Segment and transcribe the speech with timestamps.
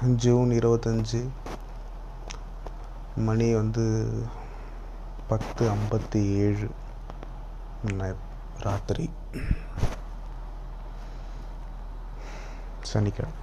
[0.00, 1.28] June இருபத்தஞ்சி
[3.16, 4.08] மணி வந்து
[5.28, 6.70] பத்து ஐம்பத்தி ஏழு
[8.60, 9.10] ராத்திரி.
[12.82, 13.36] சனிக்கிழமை.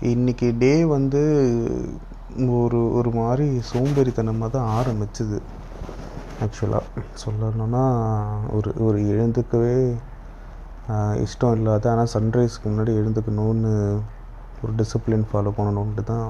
[0.00, 1.20] இன்னைக்கு டே வந்து
[2.48, 5.40] ஒரு ஒரு மாதிரி சோம்பேறித்தனமாக தான் ஆரம்பிச்சுது.
[6.40, 6.82] ஆக்சுவலாக
[7.24, 7.84] சொல்லணுன்னா
[8.50, 9.96] ஒரு ஒரு எழுந்துக்கவே
[11.24, 13.72] இஷ்டம் இல்லாத ஆனால் சன்ரைஸ்க்கு முன்னாடி எழுந்துக்கணும்னு
[14.62, 16.26] ஒரு டிசிப்ளின் ஃபாலோ பண்ணணுன்ட்டு தான்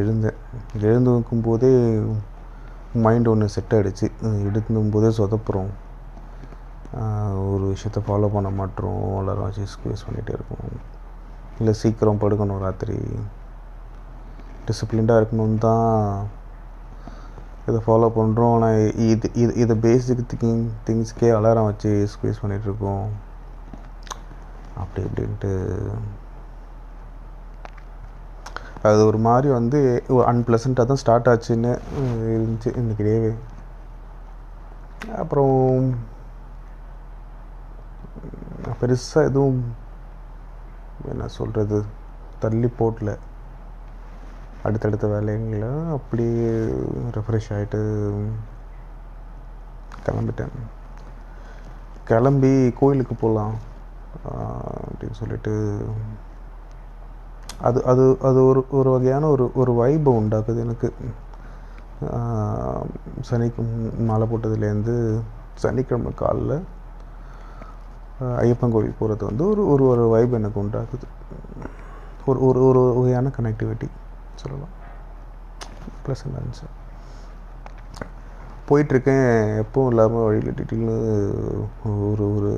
[0.00, 0.38] எழுந்தேன்.
[0.88, 1.70] எழுந்துக்கும் போதே
[3.04, 4.06] மைண்ட் ஒன்று செட் ஆகிடுச்சு
[4.48, 5.72] எழுந்தும் போதே சொதப்புறோம்.
[7.52, 9.00] ஒரு விஷயத்த ஃபாலோ பண்ண மாட்டோம்.
[9.20, 10.66] எல்லாரும் வச்சு ஸ்குவேஸ் பண்ணிகிட்டே இருக்கோம்.
[11.58, 12.98] இல்லை சீக்கிரம் படுக்கணும் ராத்திரி.
[14.68, 15.88] டிசிப்ளின்டாக இருக்கணும் தான்
[17.68, 23.06] இதை ஃபாலோ பண்ணுறோம் ஆனால் இது இது இதை பேசிக் திங்கிங் திங்ஸ்க்கே அலாரம் வச்சு ஸ்குவீஸ் பண்ணிகிட்ருக்கோம்
[24.82, 25.52] அப்படி இப்படின்ட்டு.
[28.88, 29.78] அது ஒரு மாதிரி வந்து
[30.30, 31.72] அன்பிளசண்ட்டாக தான் ஸ்டார்ட் ஆச்சுன்னு
[32.34, 32.70] இருந்துச்சு.
[32.80, 33.32] இன்னைக்கு டேவே
[35.20, 35.56] அப்புறம்
[38.80, 39.62] பெருசாக எதுவும்
[41.12, 41.78] என்ன சொல்கிறது
[42.42, 43.14] தள்ளி போட்டலை
[44.64, 46.64] அடுத்தடுத்த வேலைங்களை அப்படியே
[47.14, 48.12] ரெஃப்ரெஷ் ஆகிட்டு
[50.06, 50.48] கிளம்பிட்டேன்.
[52.04, 53.54] கிளம்பி கோயிலுக்கு போகலாம்
[54.28, 55.84] அப்படின்னு சொல்லிட்டு
[57.60, 60.92] அது அது அது ஒரு ஒரு வகையான ஒரு ஒரு வைபை உண்டாக்குது எனக்கு.
[62.04, 62.84] ஆஹ்
[63.30, 65.20] சனிக்கு மாலை போட்டதுலேருந்து
[65.54, 66.62] சனிக்கிழமை காலைல
[68.20, 71.02] ஐயப்பன் கோவில் போகிறது வந்து ஒரு ஒரு ஒரு வைப் எனக்கு உண்டாக்குது.
[72.26, 73.88] ஒரு ஒரு ஒரு வகையான கனெக்டிவிட்டி
[74.42, 74.74] சொல்லலாம்.
[76.04, 76.66] ப்ளஸ் இருந்துச்சு
[78.68, 79.30] போயிட்டுருக்கேன்.
[79.62, 80.96] எப்பவும் இல்லாமல் வழியில் டீட்டெயில்னு
[81.84, 82.52] ஒரு ஒரு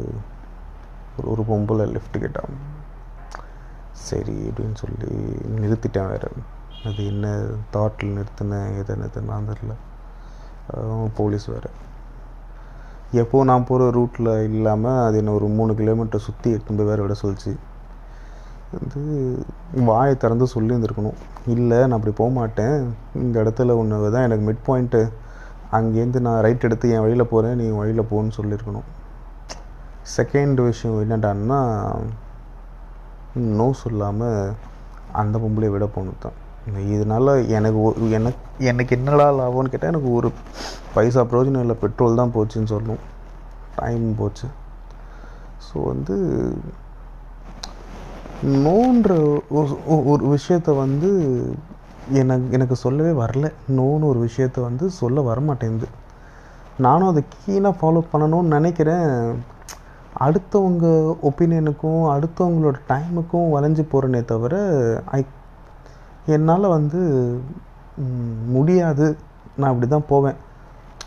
[1.19, 2.55] ஒரு ஒரு பொம்பளை லெஃப்ட் கேட்டான்.
[4.09, 5.11] சரி அப்படின்னு சொல்லி
[5.63, 6.31] நிறுத்திட்டேன் வேறு.
[6.89, 7.27] அது என்ன
[7.75, 9.75] தாட்டில் நிறுத்தினேன் எதை நிறுத்தினான் தெரில
[11.19, 11.71] போலீஸ் வேறு.
[13.23, 17.15] எப்போது நான் போகிற ரூட்டில் இல்லாமல் அது என்ன ஒரு மூணு கிலோமீட்டர் சுற்றி எடுத்துன்னு போய் வேறு விட
[17.23, 17.53] சொல்லிச்சு.
[18.75, 19.01] வந்து
[19.89, 21.19] வாயை திறந்து சொல்லியிருந்துருக்கணும்.
[21.55, 22.77] இல்லை நான் அப்படி போக மாட்டேன்.
[23.23, 25.01] இந்த இடத்துல ஒன்று தான் எனக்கு மிட் பாயிண்ட்டு
[25.77, 28.87] அங்கேருந்து நான் ரைட் எடுத்து என் வழியில் போகிறேன் நீ வழியில் போன்னு சொல்லியிருக்கணும்.
[30.17, 31.61] செகண்ட் விஷயம் என்னடான்னா
[33.59, 34.55] நோ சொல்லாமல்
[35.23, 36.37] அந்த பொம்பளை விட போகணும் தான்.
[36.95, 37.81] இதனால் எனக்கு
[38.19, 40.29] எனக்கு எனக்கு என்னடா லாபம்னு கேட்டால் எனக்கு ஒரு
[40.95, 41.77] பைசா பிரயோஜனம் இல்லை.
[41.83, 43.05] பெட்ரோல் தான் போச்சுன்னு சொல்லணும்.
[43.81, 44.49] டைம் போச்சு.
[45.67, 46.17] ஸோ வந்து
[48.43, 49.15] நோன்ற
[49.55, 51.43] ஒரு- ஒரு- விஷயத்த வந்து
[52.09, 53.53] எனக்கு எனக்கு சொல்லவே வரல.
[53.77, 55.85] நோன்னு ஒரு விஷயத்த வந்து சொல்ல வரமாட்டேங்குது.
[56.79, 59.43] நானும் அதை கீழே ஃபாலோ பண்ணணும்னு நினைக்கிறேன்.
[60.21, 64.57] அடுத்தவங்க ஒப்பீனியனுக்கும் அடுத்தவங்களோட டைமுக்கும் வளைஞ்சு போகிறேனே தவிர
[65.05, 65.25] ஐ
[66.27, 66.99] என்னால் வந்து
[68.47, 69.17] முடியாது.
[69.57, 70.35] நான் அப்படி தான் போவேன்.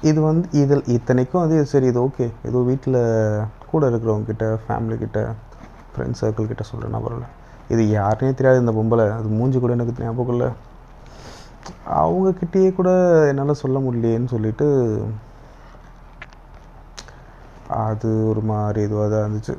[0.01, 5.33] இது வந்து இதில் இத்தனைக்கும் அது சரி இது ஓகே ஏதோ வீட்டில் கூட இருக்கிறவங்க கிட்ட
[5.99, 7.27] ஃப்ரெண்ட் ஃப்ரெண்ட்ஸ் சர்க்கிள் கிட்ட சொல்கிறேன்னா பரவாயில்ல
[7.73, 9.05] இது யாருனே தெரியாது இந்த பொம்பளை.
[9.15, 10.49] அது மூஞ்சி கூட எனக்கு ஞாபகம் இல்லை.
[12.01, 12.89] அவங்கக்கிட்டேயே கூட
[13.29, 14.67] என்னால் சொல்ல முடியலையேன்னு சொல்லிட்டு
[17.85, 19.55] அது ஒரு மாதிரி இதுவாக தான் இருந்துச்சு.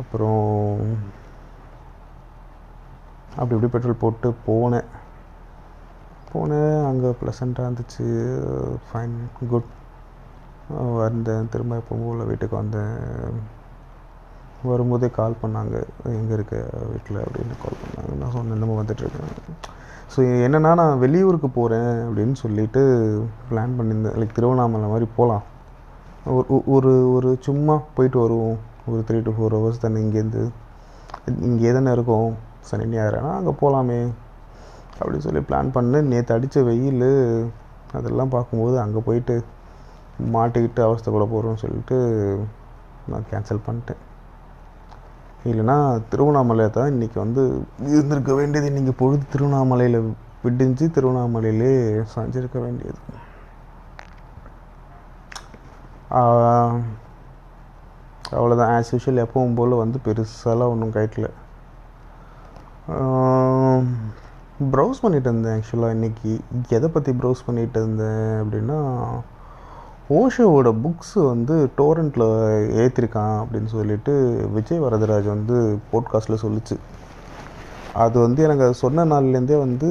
[0.00, 0.44] அப்புறம்
[3.38, 4.88] அப்படி இப்படி பெட்ரோல் போட்டு போனேன்.
[6.32, 8.06] போனேன் அங்கே ப்ளசண்ட்டாக இருந்துச்சு.
[8.86, 9.16] ஃபைன்
[9.52, 9.72] குட்
[10.70, 11.48] வந்தேன்.
[11.48, 12.96] திரும்ப எப்போ வீட்டுக்கு வந்தேன்.
[14.70, 15.74] வரும்போதே கால் பண்ணாங்க.
[16.04, 16.56] எங்கே இருக்க
[16.90, 18.12] வீட்டில் அப்படின்னு கால் பண்ணாங்க.
[18.20, 19.32] நான் சொன்னேன் நம்ம வந்துட்டுருக்கேன்
[20.12, 22.82] ஸோ என்னென்னா நான் வெளியூருக்கு போகிறேன் அப்படின்னு சொல்லிட்டு
[23.50, 24.16] பிளான் பண்ணியிருந்தேன்.
[24.20, 25.44] லைக் திருவண்ணாமலை மாதிரி போகலாம்
[26.26, 28.58] ஒரு ஒரு ஒரு சும்மா போயிட்டு வருவோம்.
[28.88, 30.44] ஒரு த்ரீ டு ஃபோர் ஹவர்ஸ் தானே இங்கேருந்து.
[31.48, 32.30] இங்கே தானே இருக்கும்.
[32.68, 34.00] சனி ஞாயிறுனா அங்கே போகலாமே
[34.98, 37.08] அப்படின்னு சொல்லி பிளான் பண்ணு நேற்று அடித்த வெயில்
[37.92, 39.34] அதெல்லாம் பார்க்கும்போது அங்கே போயிட்டு
[40.34, 41.96] மாட்டிக்கிட்டு அவஸ்தைப்பட போகிறோம்னு சொல்லிட்டு
[43.12, 44.02] நான் கேன்சல் பண்ணிட்டேன்.
[45.50, 45.76] இல்லைன்னா
[46.10, 47.42] திருவண்ணாமலையை தான் இன்றைக்கி வந்து
[47.94, 48.70] இருந்திருக்க வேண்டியது.
[48.72, 49.98] இன்றைக்கி பொழுது திருவண்ணாமலையில்
[50.44, 51.72] விடிஞ்சு திருவண்ணாமலையிலே
[52.14, 53.00] சாஞ்சிருக்க வேண்டியது.
[58.38, 61.30] அவ்வளோதான் ஆஸ் யூஷுவல் எப்பவும் போல் வந்து பெருசாலாம் ஒன்றும் கைட்டில்
[64.74, 66.32] ப்ரௌஸ் பண்ணிகிட்டு இருந்தேன் ஆக்சுவலாக இன்றைக்கி
[66.76, 68.78] எதை பற்றி ப்ரௌஸ் பண்ணிகிட்டு இருந்தேன் அப்படின்னா
[70.10, 72.24] ஓஷோவோட புக்ஸு வந்து டோரண்ட்டில்
[72.82, 74.12] ஏற்றிருக்கான் அப்படின்னு சொல்லிட்டு
[74.52, 76.76] விஜய் வரதராஜ் வந்து போட்காஸ்ட்டில் சொல்லுச்சு.
[77.92, 79.88] அது வந்து எனக்கு அது சொன்ன நாள்லேருந்தே வந்து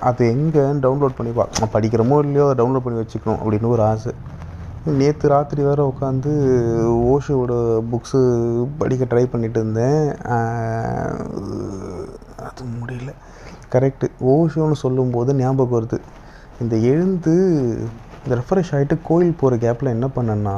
[0.00, 4.12] அது எங்கே டவுன்லோட் பண்ணி பா படிக்கிறோமோ இல்லையோ அதை டவுன்லோட் பண்ணி வச்சுக்கணும் அப்படின்னு ஒரு ஆசை.
[4.86, 6.32] நேற்று ராத்திரி வேறு உட்காந்து
[7.12, 7.52] ஓஷோவோட
[7.92, 8.20] புக்ஸு
[8.78, 10.16] படிக்க ட்ரை பண்ணிட்டு இருந்தேன்.
[12.46, 13.12] அது முடியல.
[13.72, 15.98] கரெக்டு ஓஷோன்னு சொல்லும்போது ஞாபகம் வருது.
[16.60, 17.32] இந்த எழுந்து
[18.24, 20.54] இந்த ரெஃப்ரெஷ் ஆகிட்டு கோயில் போகிற கேப்பில் என்ன பண்ணேன்னா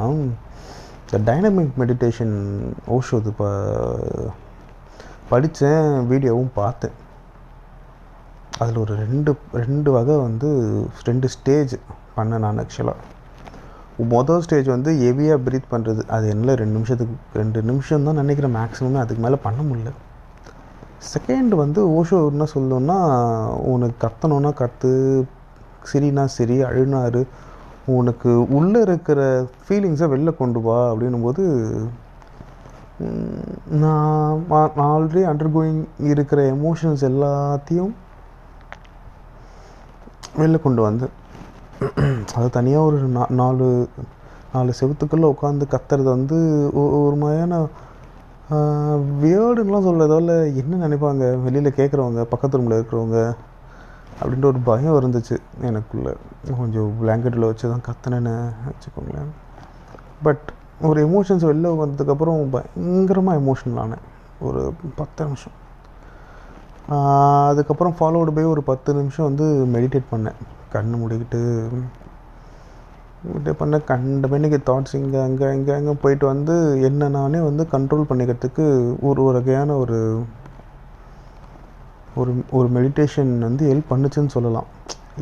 [1.01, 2.35] இந்த டைனமிக் மெடிடேஷன்
[2.95, 3.47] ஓஷோது இப்போ
[5.31, 6.95] படித்தேன் வீடியோவும் பார்த்தேன்.
[8.61, 9.31] அதில் ஒரு ரெண்டு
[9.63, 10.49] ரெண்டு வகை வந்து
[11.09, 11.73] ரெண்டு ஸ்டேஜ்
[12.17, 13.15] பண்ணேன் நான் ஆக்சுவலாக
[14.13, 18.99] மொதல் ஸ்டேஜ் வந்து ஹெவியாக ப்ரீத் பண்ணுறது அது என்ன ரெண்டு நிமிஷத்துக்கு ரெண்டு நிமிஷம் தான் நினைக்கிறேன் மேக்ஸிமமே
[19.03, 19.91] அதுக்கு மேலே பண்ண முடியல.
[21.13, 22.97] செகண்ட் வந்து ஓஷோ என்ன சொல்லணும்னா
[23.73, 24.91] உனக்கு கத்தணும்னா கற்று
[25.89, 27.21] சிரினா சிரி அழுனாரு
[27.87, 31.73] உனக்கு உள்ளே இருக்கிற ஃபீலிங்ஸை வெளில கொண்டு வா அப்படின்னும்போது
[33.69, 37.91] நான் நான் ஆல்ரெடி அண்டர் கோயிங் இருக்கிற எமோஷன்ஸ் எல்லாத்தையும்
[40.37, 41.09] வெளில கொண்டு வந்தேன்.
[42.35, 43.89] அது தனியாக ஒரு நா- நாலு
[44.53, 47.67] நாலு செவத்துக்குள்ளே உட்காந்து கத்துறது வந்து ஒரு மாதிரியான
[49.21, 51.41] வியர்டுலாம் சொல்கிறதால என்ன நினைப்பாங்க?
[51.41, 53.35] வெளியில் கேட்குறவங்க பக்கத்து ரூமில் இருக்கிறவங்க
[54.19, 55.35] அப்படின்ற ஒரு பயம் இருந்துச்சு
[55.69, 56.13] எனக்குள்ளே.
[56.59, 58.33] கொஞ்சம் பிளாங்கெட்டில் வச்சு தான் கத்தினேன்னு
[58.69, 59.31] வச்சுக்கோங்களேன்.
[60.23, 60.45] பட்
[60.89, 64.03] ஒரு எமோஷன்ஸ் வெளில வந்ததுக்கப்புறம் பயங்கரமாக எமோஷனல் ஆனேன்.
[64.47, 64.61] ஒரு
[64.95, 65.55] பத்து நிமிஷம்.
[67.49, 70.37] அதுக்கப்புறம் ஃபாலோடு போய் ஒரு பத்து நிமிஷம் வந்து மெடிடேட் பண்ணேன்.
[70.73, 71.41] கண் மூடிக்கிட்டு
[73.27, 74.27] மெடிடேட் பண்ண கண்ட
[74.67, 76.55] தாட்ஸ் இங்கே அங்கே இங்கே அங்கே போயிட்டு வந்து
[76.89, 78.65] என்ன நானே வந்து கண்ட்ரோல் பண்ணிக்கிறதுக்கு
[79.09, 79.97] ஒரு வகையான ஒரு
[82.21, 84.67] ஒரு ஒரு மெடிடேஷன் வந்து ஹெல்ப் பண்ணுச்சுன்னு சொல்லலாம்.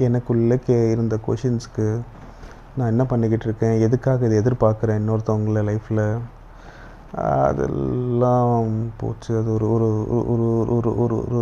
[0.07, 1.87] எனக்குள்ளே கே இருந்த கொஷின்ஸ்க்கு
[2.77, 3.75] நான் என்ன பண்ணிக்கிட்டு இருக்கேன்?
[3.87, 4.99] எதுக்காக இதை எதிர்பார்க்குறேன்?
[5.01, 6.05] இன்னொருத்தவங்கள லைஃப்பில்
[7.47, 8.71] அதெல்லாம்
[9.01, 9.31] போச்சு.
[9.41, 9.89] அது ஒரு ஒரு
[10.33, 10.47] ஒரு
[10.77, 11.39] ஒரு ஒரு ஒரு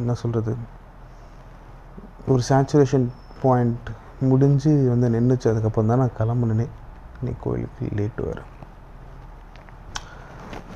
[0.00, 0.54] என்ன சொல்கிறது
[2.32, 3.06] ஒரு சேச்சுரேஷன்
[3.42, 3.88] பாயிண்ட்
[4.30, 6.66] முடிஞ்சு வந்து நின்றுச்சு அதுக்கப்புறம் தான் நான் கிளம்புனேனே.
[7.24, 8.42] நீ கோயிலுக்கு லேட்டு வேறு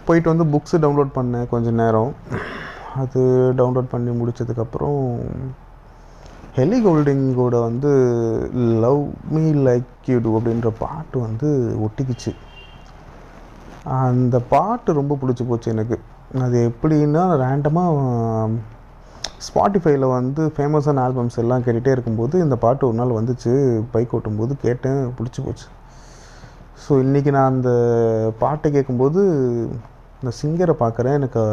[0.06, 2.12] போயிட்டு வந்து புக்ஸு டவுன்லோட் பண்ணேன் கொஞ்சம் நேரம்.
[3.00, 3.20] அது
[3.58, 5.00] டவுன்லோட் பண்ணி முடிச்சதுக்கப்புறம்
[6.58, 7.90] ஹெலி கோல்டிங்கோட வந்து
[8.84, 9.02] love
[9.34, 11.48] me like you do அப்படின்ற பாட்டு வந்து
[11.86, 12.32] ஒட்டிக்கிச்சு.
[13.98, 15.96] அந்த பாட்டு ரொம்ப பிடிச்சி போச்சு எனக்கு.
[16.46, 18.56] அது எப்படின்னா ரேண்டமாக
[19.46, 23.52] ஸ்பாட்டிஃபைல வந்து ஃபேமஸான ஆல்பம்ஸ் எல்லாம் கேட்டுகிட்டே இருக்கும்போது இந்த பாட்டு ஒரு நாள் வந்துச்சு.
[23.92, 25.66] பைக் ஓட்டும்போது கேட்டேன் பிடிச்சி போச்சு.
[26.82, 27.70] ஸோ இன்றைக்கி நான் அந்த
[28.42, 29.20] பாட்டை கேட்கும்போது
[30.20, 31.16] இந்த சிங்கரை பார்க்குறேன்.
[31.20, 31.44] எனக்கு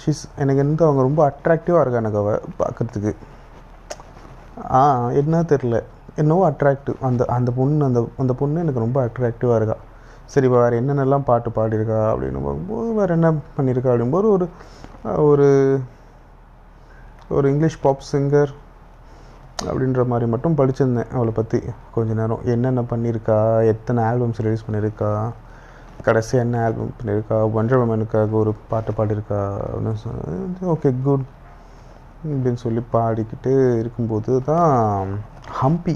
[0.00, 3.12] ஷிஸ் எனக்கு வந்து அவங்க ரொம்ப அட்ராக்டிவாக இருக்கா எனக்கு அவள் பார்க்குறதுக்கு
[4.78, 4.80] ஆ
[5.20, 5.76] என்ன தெரில
[6.22, 9.76] என்னவோ அட்ராக்டிவ் அந்த அந்த பொண்ணு அந்த அந்த பொண்ணு எனக்கு ரொம்ப அட்ராக்டிவாக இருக்கா.
[10.32, 14.46] சரி இப்போ வேறு என்னென்னலாம் பாட்டு பாடியிருக்கா அப்படின்னு பார்க்கும்போது வேறு என்ன பண்ணியிருக்கா அப்படிங்கும்போது ஒரு
[15.28, 15.46] ஒரு
[17.36, 18.52] ஒரு இங்கிலீஷ் பாப் சிங்கர்
[19.68, 21.58] அப்படின்ற மாதிரி மட்டும் படிச்சிருந்தேன் அவளை பற்றி
[21.94, 22.42] கொஞ்ச நேரம்.
[22.54, 23.38] என்னென்ன பண்ணியிருக்கா
[23.72, 25.10] எத்தனை ஆல்பம்ஸ் ரிலீஸ் பண்ணியிருக்கா
[26.06, 29.40] கடைசி என்ன ஆல்பம் பண்ணியிருக்கா ஒன்றரை உமனுக்காக ஒரு பாட்டு பாடியிருக்கா?
[29.70, 31.26] அப்படின்னு ஓகே குட்
[32.22, 35.10] அப்படின்னு சொல்லி பாடிக்கிட்டு இருக்கும்போது தான்
[35.60, 35.94] ஹம்பி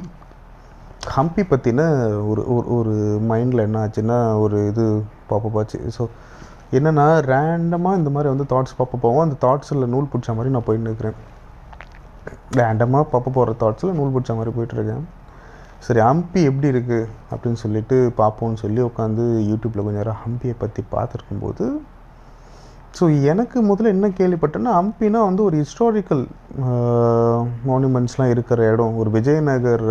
[1.14, 1.87] ஹம்பி பற்றின
[2.31, 2.94] ஒரு ஒரு ஒரு
[3.31, 4.84] மைண்டில் என்ன ஆச்சுன்னா ஒரு இது
[5.31, 5.78] பாப்பப் ஆச்சு.
[5.96, 6.02] ஸோ
[6.78, 10.90] என்னென்னா ரேண்டமாக இந்த மாதிரி வந்து தாட்ஸ் பார்ப்ப போவோம் அந்த தாட்ஸில் நூல் பிடிச்ச மாதிரி நான் போயின்னு
[10.90, 11.18] இருக்கிறேன்.
[12.61, 15.04] ரேண்டமாக பார்ப்ப போகிற தாட்ஸில் நூல் பிடிச்ச மாதிரி போயிட்டுருக்கேன்
[15.85, 21.65] சரி ஹம்பி எப்படி இருக்குது அப்படின்னு சொல்லிட்டு பார்ப்போம்னு சொல்லி உட்காந்து யூடியூப்பில் கொஞ்சம் நேரம் ஹம்பியை பற்றி பார்த்துருக்கும்போது
[22.99, 26.23] ஸோ எனக்கு முதல்ல என்ன கேள்விப்பட்டேன்னா ஹம்பினா வந்து ஒரு ஹிஸ்டாரிக்கல்
[27.71, 29.87] மானுமெண்ட்ஸ்லாம் இருக்கிற இடம் ஒரு விஜயநகர்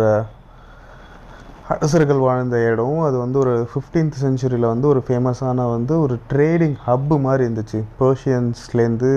[1.74, 7.16] அரசர்கள் வாழ்ந்த இடம் அது வந்து ஒரு ஃபிஃப்டீன்த் செஞ்சுரியில் வந்து ஒரு ஃபேமஸான வந்து ஒரு ட்ரேடிங் ஹப்பு
[7.26, 7.78] மாதிரி இருந்துச்சு.
[8.00, 9.12] பர்ஷியன்ஸ்லேருந்து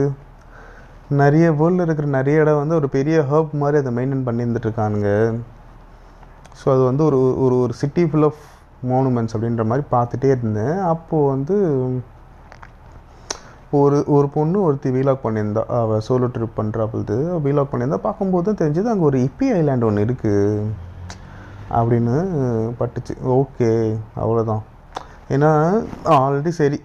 [1.22, 5.10] நிறைய வேர்ல்டில் இருக்கிற நிறைய இடம் வந்து ஒரு பெரிய ஹப் மாதிரி அதை மெயின்டைன் பண்ணி இருக்கானுங்க.
[6.60, 8.42] ஸோ அது வந்து ஒரு ஒரு ஒரு சிட்டி ஃபுல் ஆஃப்
[8.92, 10.78] மோனுமெண்ட்ஸ் அப்படின்ற மாதிரி பார்த்துட்டே இருந்தேன்.
[10.94, 11.56] அப்போது வந்து
[13.80, 18.92] ஒரு ஒரு பொண்ணு ஒருத்தி வீலாக் பண்ணியிருந்தா அவள் சோலோ ட்ரிப் பண்ணுறாப்புது வீலாக் பண்ணியிருந்தா பார்க்கும்போது தான் தெரிஞ்சது
[18.92, 20.68] அங்கே ஒரு இப்பி ஐலாண்ட் ஒன்று இருக்குது
[21.78, 22.16] அப்படின்னு
[22.80, 23.14] பட்டுச்சு.
[23.40, 23.70] ஓகே
[24.24, 24.64] அவ்வளோதான்
[25.36, 25.52] ஏன்னா
[26.16, 26.78] ஆல்ரெடி சரி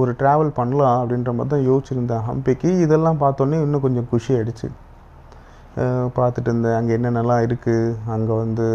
[0.00, 2.24] ஒரு ட்ராவல் பண்ணலாம் அப்படின்ற மாதிரி தான் யோசிச்சிருந்தேன்.
[2.28, 4.68] ஹம்பிக்கு இதெல்லாம் பார்த்தோன்னே இன்னும் கொஞ்சம் குஷி ஆகிடுச்சு
[6.16, 6.76] பார்த்துட்டு இருந்தேன்.
[6.78, 8.66] அங்கே என்னென்னலாம் இருக்குது அங்கே வந்து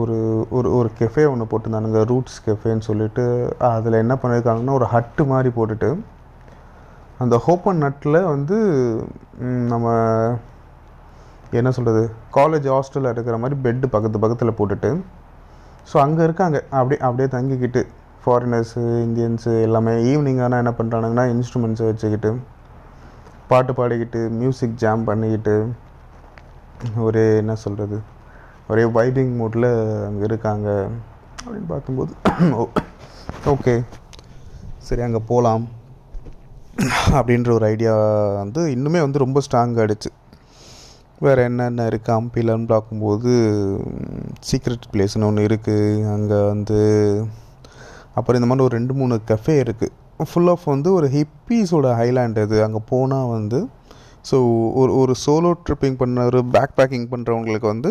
[0.00, 0.16] ஒரு
[0.56, 3.24] ஒரு ஒரு கெஃபே ஒன்று போட்டிருந்தானுங்க ரூட்ஸ் கெஃபேன்னு சொல்லிட்டு.
[3.74, 5.90] அதில் என்ன பண்ணியிருக்காங்கன்னா ஒரு ஹட்டு மாதிரி போட்டுட்டு
[7.22, 8.56] அந்த ஹோப்பன் நட்டில் வந்து
[9.72, 9.92] நம்ம
[11.58, 12.02] என்ன சொல்கிறது
[12.36, 14.90] காலேஜ் ஹாஸ்டலில் இருக்கிற மாதிரி பெட்டு பக்கத்து பக்கத்தில் போட்டுட்டு
[15.90, 16.58] ஸோ அங்கே இருக்காங்க.
[16.78, 17.82] அப்படியே அப்படியே தங்கிக்கிட்டு
[18.24, 19.92] ஃபாரினர்ஸு இந்தியன்ஸு எல்லாமே.
[20.10, 22.30] ஈவினிங் ஆனால் என்ன பண்ணுறானுங்கன்னா இன்ஸ்ட்ருமெண்ட்ஸை வச்சுக்கிட்டு
[23.48, 25.56] பாட்டு பாடிக்கிட்டு மியூசிக் ஜாம் பண்ணிக்கிட்டு
[27.00, 27.98] ஒரு என்ன சொல்கிறது
[28.68, 29.70] ஒரே வைபிங் மூடில்
[30.06, 30.68] அங்கே இருக்காங்க
[31.38, 32.12] அப்படின்னு பார்க்கும்போது
[33.52, 33.74] ஓகே
[34.80, 35.64] சரி அங்கே போகலாம்
[37.12, 37.94] அப்படின்ற ஒரு ஐடியா
[38.36, 40.10] வந்து இன்னுமே வந்து ரொம்ப ஸ்ட்ராங் ஆகிடுச்சு
[41.20, 43.32] வேறு என்னென்ன இருக்குது அம்பிலன்னு பார்க்கும்போது
[44.48, 46.80] சீக்ரெட் பிளேஸ்னு ஒன்று இருக்குது அங்கே வந்து
[48.14, 49.94] அப்புறம் இந்த மாதிரி ஒரு ரெண்டு மூணு கஃபே இருக்குது
[50.30, 52.56] ஃபுல் ஆஃப் வந்து ஒரு ஹிப்பீஸோட ஹைலாண்ட் அது.
[52.66, 53.60] அங்கே போனால் வந்து
[54.28, 54.36] ஸோ
[54.80, 57.90] ஒரு ஒரு சோலோ ட்ரிப்பிங் பண்ண ஒரு பேக் பேக்கிங் பண்ணுறவங்களுக்கு வந்து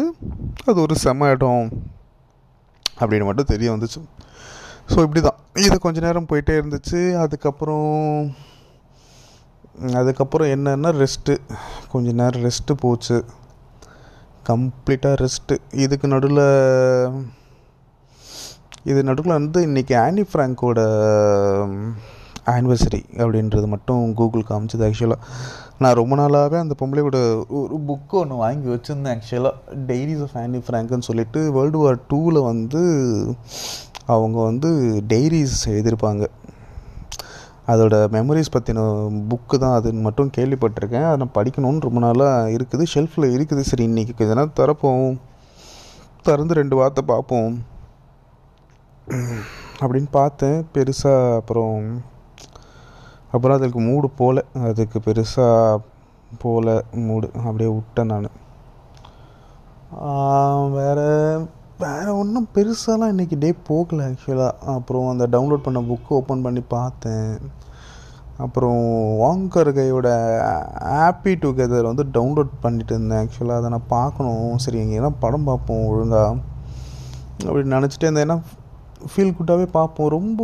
[0.70, 1.68] அது ஒரு செம இடம்
[3.02, 4.02] அப்படின்னு மட்டும் தெரிய வந்துச்சு.
[4.92, 7.02] ஸோ இப்படி தான் இது கொஞ்ச நேரம் போயிட்டே இருந்துச்சு.
[7.26, 7.92] அதுக்கப்புறம்
[10.00, 11.36] அதுக்கப்புறம் என்னென்னா ரெஸ்ட்டு
[11.94, 13.18] கொஞ்ச நேரம் ரெஸ்ட்டு போச்சு.
[14.50, 16.46] கம்ப்ளீட்டாக ரெஸ்ட்டு இதுக்கு நடுவில்
[18.92, 20.82] இது நடுவில் வந்து இன்றைக்கி ஆனி ஃப்ராங்கோட
[22.46, 25.28] ஆனிவர்சரி அப்படின்றது மட்டும் கூகுள் காமிச்சது ஆக்சுவலாக
[25.80, 29.54] நான் ரொம்ப நாளாகவே அந்த பொம்பளையோட ஒரு புக்கு ஒன்று வாங்கி வச்சுருந்தேன் ஆக்சுவலாக
[29.88, 32.84] டைரிஸ் ஆஃப் ஆனி ஃப்ராங்க்னு சொல்லிட்டு வேர்ல்டு வார் டூவில் வந்து
[34.06, 36.28] அவங்க வந்து டைரிஸ் எழுதியிருப்பாங்க.
[37.68, 38.80] அதோட மெமரிஸ் பற்றின
[39.30, 41.10] புக்கு தான் அதுன்னு மட்டும் கேள்விப்பட்டிருக்கேன்.
[41.10, 42.86] அதை நான் படிக்கணும்னு ரொம்ப நாளாக இருக்குது.
[42.94, 43.60] ஷெல்ஃபில் இருக்குது.
[43.60, 45.18] சரி இன்றைக்கி கொஞ்ச நேரம் திறப்போம்.
[46.22, 47.64] திறந்து ரெண்டு வார்த்தை பார்ப்போம்.
[49.80, 50.68] அப்படின்னு பார்த்தேன்.
[50.74, 52.12] பெருசாக அப்புறம்
[53.34, 55.82] அப்புறம் அதுக்கு மூடு போகல அதுக்கு பெருசாக
[56.44, 56.76] போகல
[57.08, 58.30] மூடு அப்படியே விட்டேன் நான்.
[60.78, 61.08] வேறு
[61.84, 67.34] வேறு ஒன்றும் பெருசாலாம் இன்றைக்கி டே போகல ஆக்சுவலாக அப்புறம் அந்த டவுன்லோட் பண்ண புக்கு ஓப்பன் பண்ணி பார்த்தேன்.
[68.44, 68.80] அப்புறம்
[69.24, 70.08] வாங்கர்கையோட
[70.94, 74.58] ஹாப்பி டுகெதர் வந்து டவுன்லோட் பண்ணிட்டு இருந்தேன் ஆக்சுவலாக அதை நான் பார்க்கணும்.
[74.64, 76.32] சரி எங்கேயெல்லாம் படம் பார்ப்போம் ஒழுங்காக
[77.48, 78.26] அப்படி நினச்சிட்டே இருந்தேன்.
[78.28, 78.38] ஏன்னா
[79.12, 80.10] ஃபீல் குட்டாகவே பார்ப்போம்.
[80.18, 80.42] ரொம்ப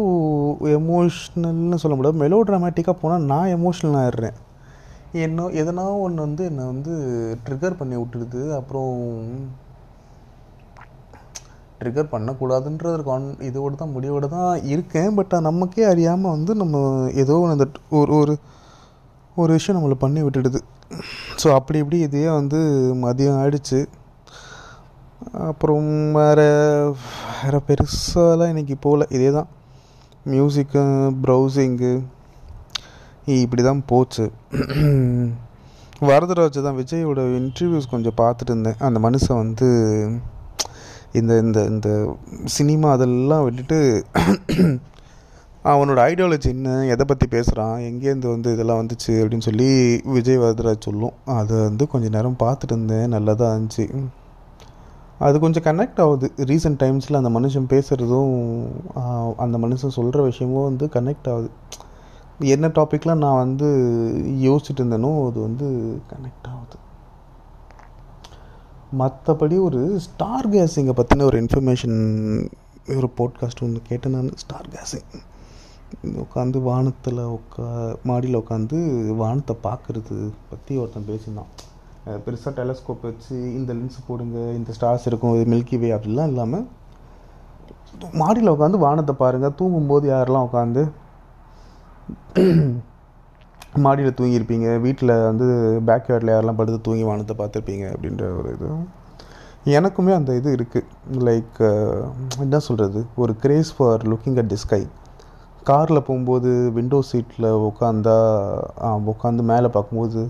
[0.80, 2.22] எமோஷ்னல்னு சொல்ல முடியாது.
[2.24, 4.38] மெலோ ட்ராமேட்டிக்காக போனால் நான் எமோஷ்னல் ஆயிடுறேன்.
[5.26, 6.94] என்ன எதனா ஒன்று வந்து என்னை வந்து
[7.46, 8.42] ட்ரிகர் பண்ணி விட்டுடுது.
[8.60, 8.96] அப்புறம்
[11.80, 15.12] ட்ரிகர் பண்ணக்கூடாதுன்ற ஒரு கான் இதோடு தான் முடிவோடு தான் இருக்கேன்.
[15.20, 16.78] பட் நமக்கே அறியாமல் வந்து நம்ம
[17.24, 17.66] ஏதோ அந்த
[18.00, 18.36] ஒரு ஒரு
[19.42, 20.60] ஒரு விஷயம் நம்மளை பண்ணி விட்டுடுது.
[21.42, 22.60] ஸோ அப்படி இப்படி இதையே வந்து
[23.06, 23.80] மதியம் ஆயிடுச்சு.
[25.48, 26.48] அப்புறம் வேறு
[27.40, 29.06] வேறு பெருசாலாம் இன்றைக்கி போகல.
[29.18, 29.50] இதே தான்
[30.32, 30.82] மியூசிக்கு
[31.24, 31.92] ப்ரௌசிங்கு
[33.44, 34.26] இப்படி தான் போச்சு.
[36.10, 38.80] வரதராஜ் தான் விஜயோட இன்டர்வியூஸ் கொஞ்சம் பார்த்துட்டு இருந்தேன்.
[38.88, 39.68] அந்த மனுஷன் வந்து
[41.20, 41.90] இந்த இந்த இந்த
[42.58, 43.80] சினிமா அதெல்லாம் விட்டுட்டு
[45.72, 49.70] அவனோட ஐடியாலஜி என்ன எதை பற்றி பேசுகிறான் எங்கேருந்து வந்து இதெல்லாம் வந்துச்சு அப்படின்னு சொல்லி
[50.16, 51.16] விஜய் வரதராஜ் சொல்லும்.
[51.40, 53.08] அதை வந்து கொஞ்சம் நேரம் பார்த்துட்டு இருந்தேன்.
[53.16, 53.88] நல்லதாக இருந்துச்சு.
[55.26, 56.28] அது கொஞ்சம் கனெக்ட் ஆகுது.
[56.50, 58.36] ரீசெண்ட் டைம்ஸில் அந்த மனுஷன் பேசுகிறதும்
[59.46, 61.50] அந்த மனுஷன் சொல்கிற விஷயமும் வந்து கனெக்ட் ஆகுது.
[62.56, 63.70] என்ன டாப்பிக்லாம் நான் வந்து
[64.46, 65.68] யோசிச்சுட்டு இருந்தேனோ அது வந்து
[66.12, 66.78] கனெக்ட் ஆகுது.
[69.00, 71.98] மற்றபடி ஒரு ஸ்டார் கேஸிங்கை பற்றின ஒரு இன்ஃபர்மேஷன்
[72.98, 74.32] ஒரு போட்காஸ்ட் ஒன்று கேட்டேன் நான்.
[74.44, 75.10] ஸ்டார் கேஸிங்
[76.24, 77.68] உட்காந்து வானத்தில் உட்கா
[78.10, 78.78] மாடியில் உட்காந்து
[79.22, 80.18] வானத்தை பார்க்குறது
[80.50, 81.52] பற்றி ஒருத்தன் பேசியிருந்தான்.
[82.24, 86.66] பெருசாக டெலஸ்கோப் வச்சு இந்த லென்ஸ் போடுங்க இந்த ஸ்டார்ஸ் இருக்கும் இது மில்கி வே அப்படிலாம் இல்லாமல்
[88.14, 90.84] மாடியில் உட்காந்து வானத்தை பாருங்கள் தூங்கும்போது யாரெல்லாம் உட்காந்து
[93.84, 95.46] மாடியில் தூங்கியிருப்பீங்க வீட்டில் வந்து
[95.88, 98.70] பேக்யார்டில் யாரெல்லாம் படுத்து தூங்கி வானத்தை பார்த்துருப்பீங்க அப்படின்ற ஒரு இது.
[99.72, 100.88] எனக்குமே அந்த இது இருக்குது
[101.28, 101.60] லைக்
[102.38, 104.82] என்ன சொல்கிறது ஒரு craze for looking at the sky
[105.64, 108.18] காரில் போகும்போது விண்டோ சீட்டில் உட்காந்தா
[109.14, 110.22] உட்காந்து மேலே பார்க்கும்போது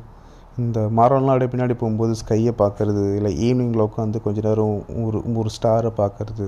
[0.64, 5.92] இந்த மரம்லாம் அப்படியே பின்னாடி போகும்போது ஸ்கையை பார்க்குறது இல்லை ஈவினிங்கில் உட்காந்து கொஞ்ச நேரம் ஒரு ஒரு ஸ்டாரை
[6.02, 6.48] பார்க்குறது.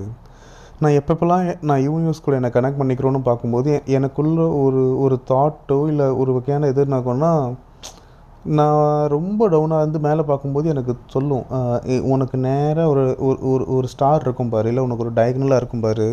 [0.82, 6.30] நான் எப்பப்பெல்லாம் நான் யூனிவர்ஸ் கூட என்னை கனெக்ட் பண்ணிக்கிறோன்னு பார்க்கும்போது எனக்குள்ள ஒரு ஒரு தாட்டோ இல்லை ஒரு
[6.36, 7.32] வகையான எது என்னாக்கோன்னா
[8.58, 11.44] நான் ரொம்ப டவுனாக இருந்து மேலே பார்க்கும்போது எனக்கு சொல்லும்.
[12.14, 13.04] உனக்கு நேராக ஒரு
[13.50, 16.08] ஒரு ஒரு ஸ்டார் இருக்கும் பாரு இல்லை உனக்கு ஒரு டயக்னலாக இருக்கும் பாரு.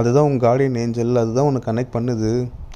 [0.00, 2.30] அதுதான் உங்கள் கார்டியன் ஏஞ்சல் அதுதான் உனக்கு கனெக்ட் பண்ணுது.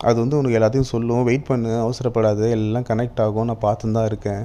[0.08, 1.24] அது வந்து உனக்கு எல்லாத்தையும் சொல்லும்.
[1.28, 2.46] வெயிட் பண்ணு அவசரப்படாது.
[2.58, 3.48] எல்லாம் கனெக்ட் ஆகும்.
[3.50, 4.44] நான் பார்த்து தான் இருக்கேன்.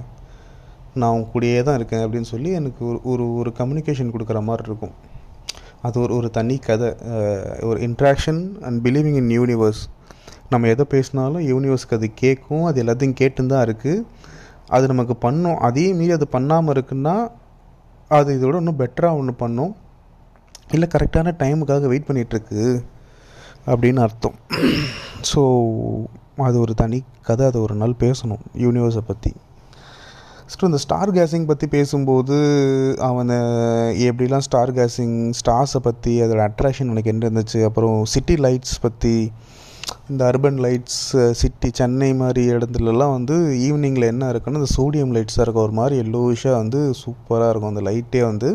[1.00, 4.94] நான் உன் கூடயே தான் இருக்கேன் அப்படின்னு சொல்லி எனக்கு ஒரு ஒரு ஒரு கம்யூனிகேஷன் கொடுக்குற மாதிரி இருக்கும்.
[5.88, 6.90] அது ஒரு ஒரு தனி கதை.
[7.70, 9.82] ஒரு interaction and believing in universe
[10.54, 12.66] நம்ம எதை பேசினாலும் யூனிவர்ஸ்க்கு அது கேட்கும்.
[12.70, 14.06] அது எல்லாத்தையும் கேட்டுன்னு தான் இருக்குது
[14.76, 15.60] அது நமக்கு பண்ணும்.
[15.68, 17.16] அதே மீறி அது பண்ணாமல் இருக்குன்னா
[18.18, 19.74] அது இதோட இன்னும் பெட்டராக ஒன்று பண்ணும்.
[20.76, 22.64] இல்லை கரெக்டான டைமுக்காக வெயிட் பண்ணிகிட்ருக்கு
[23.72, 24.36] அப்படின்னு அர்த்தம்.
[25.32, 25.42] ஸோ
[26.48, 29.32] அது ஒரு தனி கதை அதை ஒரு நாள் பேசணும் யூனிவர்ஸை பற்றி
[30.52, 32.38] ஸோ இந்த ஸ்டார் கேஸிங் பற்றி பேசும்போது
[33.08, 33.36] அவனை
[34.08, 37.60] எப்படிலாம் ஸ்டார் கேஸிங் ஸ்டார்ஸை பற்றி அதோட அட்ராக்ஷன் உனக்கு என்ன இருந்துச்சு?
[37.64, 39.14] அப்புறம் சிட்டி லைட்ஸ் பற்றி
[40.12, 43.36] இந்த அர்பன் லைட்ஸ் சிட்டி சென்னை மாதிரி இடத்துலலாம் வந்து
[43.68, 47.74] ஈவினிங்கில் என்ன இருக்குன்னா இந்த சோடியம் லைட்ஸாக இருக்கும் ஒரு மாதிரி எல்லோவிஷாக வந்து சூப்பராக இருக்கும்.
[47.76, 48.50] அந்த லைட்டே வந்து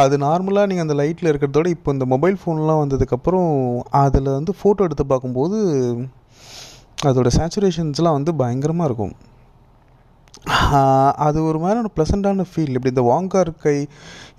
[0.00, 3.50] அது நார்மலாக நீங்கள் அந்த லைட்டில் இருக்கிறதோட இப்போ இந்த மொபைல் ஃபோன்லாம் வந்ததுக்கப்புறம்
[4.02, 5.58] அதில் வந்து ஃபோட்டோ எடுத்து பார்க்கும்போது
[7.08, 9.14] அதோட சேச்சுரேஷன்ஸ்லாம் வந்து பயங்கரமாக இருக்கும்.
[11.26, 13.74] அது ஒரு மாதிரியான ப்ளசண்ட்டான ஃபீல் இப்படி இந்த வாங்கார் கை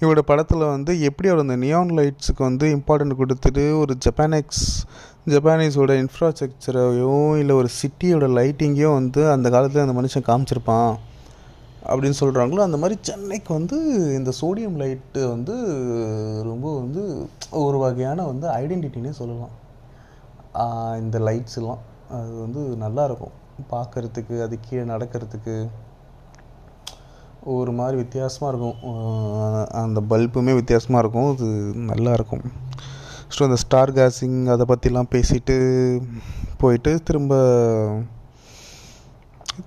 [0.01, 4.65] இவரோட படத்தில் வந்து எப்படி அவர் அந்த நியான் லைட்ஸுக்கு வந்து இம்பார்ட்டன்ட் கொடுத்துட்டு ஒரு ஜப்பானிக்ஸ்
[5.33, 10.91] ஜப்பானீஸோட இன்ஃப்ராஸ்ட்ரக்சரையும் இல்லை ஒரு சிட்டியோட லைட்டிங்கையும் வந்து அந்த காலத்தில் அந்த மனுஷன் காமிச்சிருப்பான்.
[11.91, 13.77] அப்படின்னு சொல்கிறாங்களோ அந்த மாதிரி சென்னைக்கு வந்து
[14.17, 15.55] இந்த சோடியம் லைட்டு வந்து
[16.49, 17.03] ரொம்ப வந்து
[17.65, 19.53] ஒரு வகையான வந்து ஐடென்டிட்டினே சொல்லலாம்.
[21.03, 21.83] இந்த லைட்ஸ் எல்லாம்
[22.19, 23.35] அது வந்து நல்லா இருக்கும்.
[24.45, 25.55] அது கீழே நடக்கிறதுக்கு
[27.55, 28.79] ஒரு மாதிரி வித்தியாசமாக இருக்கும்.
[29.83, 31.29] அந்த பல்புமே வித்தியாசமாக இருக்கும்.
[31.33, 31.47] அது
[31.91, 32.45] நல்லாயிருக்கும்
[33.35, 35.55] ஸோ அந்த ஸ்டார் கேஸிங் அதை பற்றிலாம் பேசிட்டு
[36.61, 37.33] போயிட்டு திரும்ப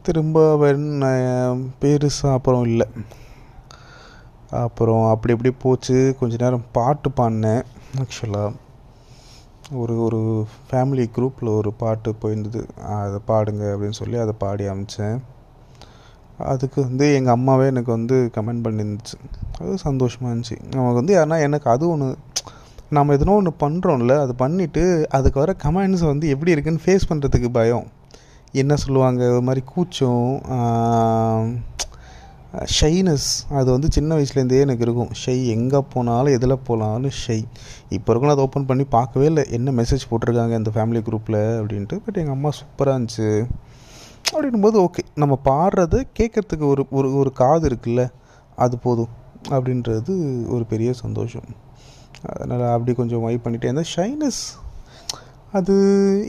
[0.07, 0.45] திரும்ப
[1.83, 2.87] பெருசாக அப்புறம் இல்லை.
[4.65, 5.99] அப்புறம் அப்படி இப்படி போச்சு.
[6.21, 7.63] கொஞ்ச நேரம் பாட்டு பாடினேன்
[8.03, 8.57] ஆக்சுவலாக
[9.81, 10.21] ஒரு ஒரு
[10.69, 12.63] ஃபேமிலி குரூப்பில் ஒரு பாட்டு போயிருந்தது.
[13.01, 15.19] அதை பாடுங்க அப்படின்னு சொல்லி அதை பாடி அமிச்சேன்
[16.53, 19.17] அதுக்கு வந்து எங்கள் அம்மாவே எனக்கு வந்து கமெண்ட் பண்ணியிருந்துச்சு
[19.59, 20.57] அது சந்தோஷமாக இருந்துச்சு.
[20.77, 22.09] நமக்கு வந்து யாருன்னா எனக்கு அது ஒன்று
[22.97, 24.83] நம்ம எதனோ ஒன்று பண்ணுறோம்ல அது பண்ணிவிட்டு
[25.17, 27.87] அதுக்கு வர கமெண்ட்ஸ் வந்து எப்படி இருக்குன்னு ஃபேஸ் பண்ணுறதுக்கு பயம்.
[28.53, 30.25] என்ன சொல்லுவாங்க ஒரு மாதிரி கூச்சம்
[32.81, 35.11] ஷைனஸ் அது வந்து சின்ன வயசுலேருந்தே எனக்கு இருக்கும்.
[35.23, 37.45] ஷை எங்கே போனாலும் எதில் போனாலும் ஷை.
[37.89, 39.45] இப்போ இருக்கும் அதை ஓப்பன் பண்ணி பார்க்கவே இல்லை.
[39.51, 41.99] என்ன மெசேஜ் போட்டிருக்காங்க இந்த ஃபேமிலி குரூப்பில் அப்படின்ட்டு.
[42.05, 43.47] பட் எங்கள் அம்மா சூப்பராக இருந்துச்சு.
[44.33, 48.09] அப்படின்னும்போது ஓகே நம்ம பாடுறது கேட்குறதுக்கு ஒரு ஒரு ஒரு காது இருக்குல்ல
[48.57, 49.09] அது போதும்.
[49.49, 50.15] அப்படின்றது
[50.49, 51.49] ஒரு பெரிய சந்தோஷம்.
[52.23, 53.93] அதனால் அப்படி கொஞ்சம் வைப் பண்ணிட்டே இருந்தேன்.
[53.97, 54.43] ஷைனஸ்
[55.59, 55.75] அது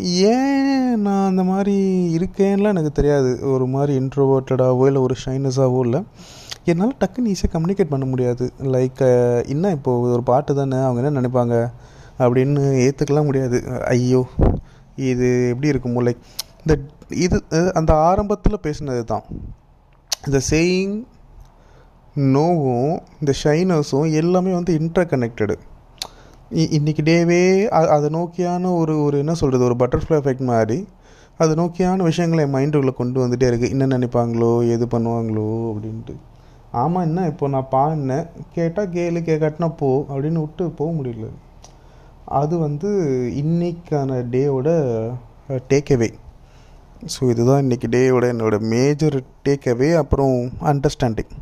[0.04, 1.76] ஏன் நான் அந்த மாதிரி
[2.18, 3.32] இருக்கேன்லாம் எனக்கு தெரியாது.
[3.54, 6.00] ஒரு மாதிரி இன்ட்ரோவர்ட்டடாகவோ இல்லை ஒரு ஷைனஸாகவோ இல்லை.
[6.66, 8.46] என்னால் டக்குன்னு ஈஸியாக கம்யூனிகேட் பண்ண முடியாது.
[8.76, 9.02] லைக்
[9.48, 11.56] என்ன இப்போது ஒரு பாட்டு தானே அவங்க என்ன நினைப்பாங்க?
[12.20, 13.60] அப்படின்னு ஏற்றுக்கலாம் முடியாது.
[13.86, 14.24] ஐயோ
[15.12, 16.04] இது எப்படி இருக்குமோ?
[16.08, 16.22] லைக்
[16.64, 16.76] இந்த
[17.26, 17.38] இது
[17.74, 19.26] அந்த ஆரம்பத்தில் பேசினது தான்
[20.28, 20.96] இந்த சேயிங்
[22.16, 25.56] நோவும் இந்த ஷைனஸும் எல்லாமே வந்து இன்டர் கனெக்டடு
[26.52, 30.88] இன்றைக்கி டேவே அதை நோக்கியான ஒரு ஒரு என்ன சொல்கிறது ஒரு பட்டர்ஃப்ளை எஃபெக்ட் மாதிரி
[31.38, 36.16] அது நோக்கியான விஷயங்களை என் மைண்டுக்குள்ளே கொண்டு வந்துகிட்டே இருக்குது என்ன நினைப்பாங்களோ எது பண்ணுவாங்களோ அப்படின்ட்டு.
[36.72, 41.30] ஆமாம் என்ன இப்போ நான் பாடினேன் கேட்டால் கேளு கேட்காட்டினா போ அப்படின்னு விட்டு போக முடியல.
[42.26, 42.92] அது வந்து
[43.44, 44.70] இன்னைக்கான டேவோட
[45.72, 46.10] டேக்கவே
[47.14, 51.34] ஸோ இதுதான் இன்றைக்கி டேவோட என்னோட மேஜர் டேக்அவே அப்புறம் அண்டர்ஸ்டாண்டிங்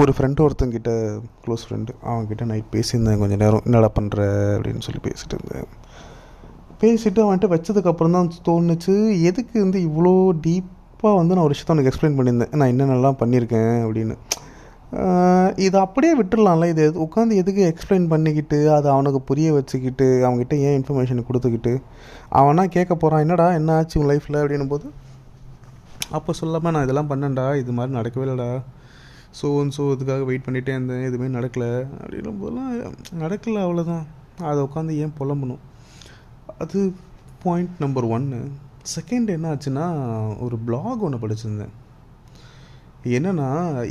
[0.00, 0.92] ஒரு ஃப்ரெண்டு ஒருத்தங்கிட்ட
[1.42, 3.64] க்ளோஸ் ஃப்ரெண்டு அவன்கிட்ட நைட் பேசியிருந்தேன் கொஞ்சம் நேரம்.
[3.68, 4.20] என்னடா பண்ணுற
[4.54, 5.68] அப்படின்னு சொல்லி பேசிட்டு இருந்தேன்.
[6.82, 8.94] பேசிட்டு அவன்கிட்ட வச்சதுக்கப்புறம் தான் தோணுச்சு
[9.30, 10.14] எதுக்கு வந்து இவ்வளோ
[10.46, 12.52] டீப்பாக வந்து நான் ஒரு விஷயத்த அவனுக்கு எக்ஸ்பிளைன் பண்ணியிருந்தேன்?
[12.60, 13.74] நான் என்னென்னலாம் பண்ணியிருக்கேன்?
[13.86, 14.16] அப்படின்னு.
[15.66, 21.26] இதை அப்படியே விட்டுடலாம்ல இது உட்காந்து எதுக்கு எக்ஸ்பிளைன் பண்ணிக்கிட்டு அதை அவனுக்கு புரிய வச்சுக்கிட்டு அவன்கிட்ட ஏன் இன்ஃபர்மேஷன்
[21.28, 21.72] கொடுத்துக்கிட்டு
[22.40, 24.86] அவனா கேட்க போகிறான் என்னடா என்ன ஆச்சு உன் லைஃப்பில் அப்படின்னும் போது
[26.18, 27.46] அப்போ சொல்லாமல் நான் இதெல்லாம் பண்ணேன்டா.
[27.62, 28.48] இது மாதிரி நடக்கவே இல்லைடா.
[29.38, 31.04] ஸோ ஸோ இதுக்காக வெயிட் பண்ணிகிட்டே இருந்தேன்.
[31.08, 31.70] எதுவுமே நடக்கலை.
[32.00, 32.72] அப்படின்னும் போதெல்லாம்
[33.22, 34.04] நடக்கலை அவ்வளோதான்
[34.50, 35.62] அதை உட்காந்து ஏன் புலம்பணும்?
[36.64, 36.80] அது
[37.44, 38.40] பாயிண்ட் நம்பர் ஒன்று
[38.96, 39.86] செகண்ட் என்ன ஆச்சுன்னா
[40.44, 41.72] ஒரு பிளாக் ஒன்று படிச்சிருந்தேன்.
[43.16, 43.48] என்னென்னா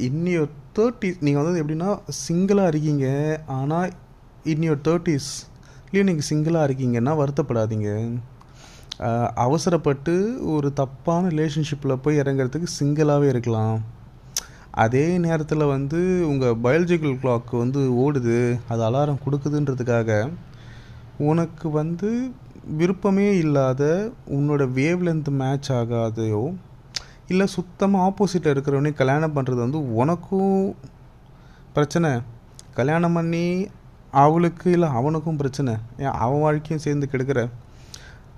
[0.07, 0.43] இன்னியோ
[0.77, 1.89] தேர்ட்டிஸ் நீங்கள் வந்து எப்படின்னா
[2.25, 3.07] சிங்கிளாக இருக்கீங்க.
[3.57, 3.91] ஆனால்
[4.53, 7.89] இன்னியோ தேர்ட்டிஸ்லேயும் நீங்கள் சிங்கிளாக இருக்கீங்கன்னா வருத்தப்படாதீங்க.
[9.45, 10.13] அவசரப்பட்டு
[10.53, 13.77] ஒரு தப்பான ரிலேஷன்ஷிப்பில் போய் இறங்குறதுக்கு சிங்கிளாகவே இருக்கலாம்.
[14.75, 20.31] அதே நேரத்தில் வந்து உங்கள் பயாலஜிக்கல் கிளாக் வந்து ஓடுது அது அலாரம் கொடுக்குதுன்றதுக்காக
[21.17, 22.31] உனக்கு வந்து
[22.77, 26.55] விருப்பமே இல்லாத உன்னோட வேவ் லென்த் மேட்ச் ஆகாதையோ
[27.27, 30.75] இல்லை சுத்தமாக ஆப்போசிட்டில் இருக்கிறவனே கல்யாணம் பண்ணுறது வந்து உனக்கும்
[31.73, 32.21] பிரச்சனை.
[32.73, 33.67] கல்யாணம் பண்ணி
[34.11, 35.75] அவளுக்கு இல்லை அவனுக்கும் பிரச்சனை.
[35.97, 37.49] ஏன் அவன் வாழ்க்கையும் சேர்ந்து கெடுக்கிற.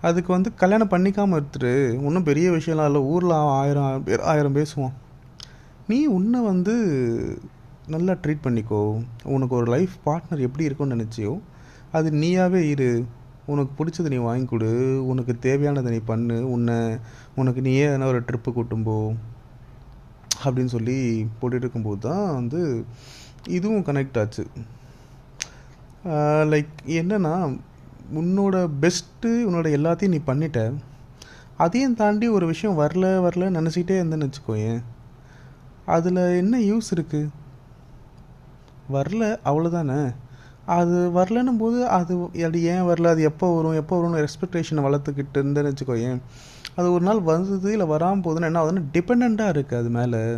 [0.02, 3.02] அதுக்கு வந்து கல்யாணம் பண்ணிக்காமல் எடுத்துட்டு ஒன்றும் பெரிய விஷயம்லாம் இல்லை.
[3.02, 4.95] ஊரில் ஆயிரம் பேர் ஆயிரம் பேசுவான்
[5.88, 6.74] நீ உன்னை வந்து
[7.93, 8.80] நல்லா ட்ரீட் பண்ணிக்கோ.
[9.36, 11.34] உனக்கு ஒரு லைஃப் பார்ட்னர் எப்படி இருக்கும்னு நினச்சியோ
[11.98, 12.89] அது நீயாவே இரு.
[13.45, 14.71] உனக்கு பிடிச்சதை நீ வாங்கி கொடு.
[15.08, 16.38] உனக்கு தேவையானதை நீ பண்ணு.
[16.52, 16.78] உன்னை
[17.36, 18.98] உனக்கு நீயே என்ன ஒரு ட்ரிப்பு கூட்டும்போ
[20.45, 20.98] அப்படின்னு சொல்லி
[21.39, 22.62] போட்டுட்டு இருக்கும்போது தான் வந்து
[23.58, 24.45] இதுவும் கனெக்ட் ஆச்சு.
[26.54, 27.36] லைக் என்னென்னா
[28.21, 30.60] உன்னோட பெஸ்ட்டு உன்னோட எல்லாத்தையும் நீ பண்ணிட்ட.
[31.63, 34.82] அதையும் தாண்டி ஒரு விஷயம் வரல வரல நினச்சிக்கிட்டே இருந்தேன்னு வச்சுக்கோயேன்.
[35.86, 37.30] அதில் என்ன யூஸ் இருக்குது
[38.93, 40.15] வரல அவ்வளோதானே
[40.65, 43.08] அது வரலன்னும் போது அது அது ஏன் வரல?
[43.08, 43.74] அது எப்போ வரும்?
[43.74, 46.21] எப்போ வரும்னு எக்ஸ்பெக்டேஷனை வளர்த்துக்கிட்டு இருந்தேன்னு வச்சுக்கோயேன்.
[46.76, 50.38] அது ஒரு நாள் வந்தது இல்லை வராமல் போகுதுன்னா என்ன ஆகுதுன்னா டிபெண்ட்டாக இருக்குது அது மேலே.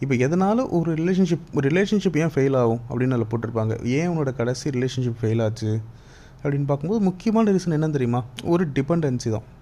[0.00, 3.84] இப்போ எதனால ஒரு ரிலேஷன்ஷிப் ஒரு ரிலேஷன்ஷிப் ஏன் ஃபெயில் ஆகும் அப்படின்னு அதில் போட்டிருப்பாங்க.
[3.84, 5.80] ஏன் உன்னோட கடைசி ரிலேஷன்ஷிப் ஃபெயில் ஆச்சு?
[6.42, 8.24] அப்படின்னு பார்க்கும்போது முக்கியமான ரீசன் என்னன்னு தெரியுமா?
[8.44, 9.60] ஒரு டிபெண்டன்சி தான்.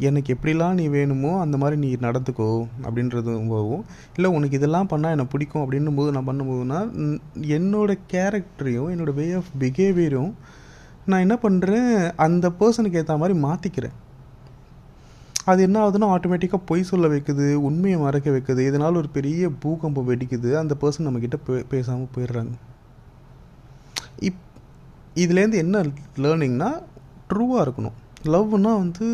[0.00, 2.50] எனக்கு எப்படிலாம் நீ வேணுமோ அந்த மாதிரி நீ நடந்துக்கோ
[2.82, 3.84] அப்படின்றது போகும்
[4.14, 6.78] இல்லை உனக்கு இதெல்லாம் பண்ணால் எனக்கு பிடிக்கும் அப்படின்னும் போது நான் பண்ணும்போதுனா
[7.58, 10.32] என்னோட கேரக்டரையும் என்னோட வே ஆஃப் பிஹேவியரும்
[11.06, 13.96] நான் என்ன பண்ணுறேன் அந்த பர்சனுக்கு ஏற்ற மாதிரி மாற்றிக்கிறேன்
[15.44, 18.62] அது என்ன ஆகுதுன்னா ஆட்டோமேட்டிக்காக பொய் சொல்ல வைக்குது உண்மையை மறைக்க வைக்குது.
[18.66, 20.50] இதனால் ஒரு பெரிய பூகம்பம் வெடிக்குது.
[20.54, 22.52] அந்த பர்சன் நம்மக்கிட்ட பே பேசாமல் போயிடுறாங்க.
[24.28, 24.44] இப்
[25.14, 25.82] இதுலேருந்து என்ன
[26.24, 26.70] லேர்னிங்னா
[27.30, 27.96] ட்ரூவாக இருக்கணும்.
[28.24, 29.06] லவ்னால் வந்து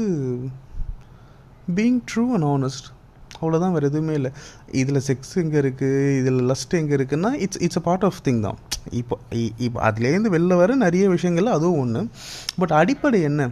[1.74, 2.94] பீங் ட்ரூ அண்ட் ஆனஸ்ட்
[3.40, 4.30] அவ்வளோதான் வேறு எதுவுமே இல்லை.
[4.72, 8.58] இதில் செக்ஸ் எங்கே இருக்குது இதில் லஸ்ட் எங்கே இருக்குன்னா it's it's a part of thing தான்.
[8.90, 12.08] இப்போ இ- இப்போ அதுலேருந்து வெளில வர நிறைய விஷயங்கள் அதுவும் ஒன்று
[12.56, 13.48] பட் அடிப்படை என்ன?